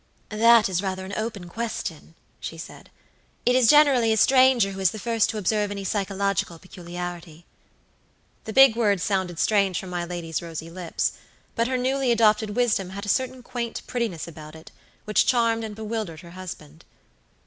[0.29, 2.89] "That is rather an open question," she said.
[3.45, 7.45] "It is generally a stranger who is the first to observe any psychological peculiarity."
[8.45, 11.11] The big words sounded strange from my lady's rosy lips;
[11.53, 14.71] but her newly adopted wisdom had a certain quaint prettiness about it,
[15.05, 16.83] which charmed and bewildered her husband.